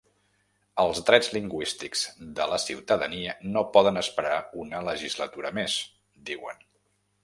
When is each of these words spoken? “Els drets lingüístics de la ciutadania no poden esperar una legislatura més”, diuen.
“Els 0.83 1.01
drets 1.09 1.29
lingüístics 1.35 2.07
de 2.41 2.49
la 2.53 2.59
ciutadania 2.65 3.37
no 3.53 3.65
poden 3.79 4.03
esperar 4.05 4.43
una 4.67 4.85
legislatura 4.93 5.57
més”, 5.61 5.81
diuen. 6.33 6.71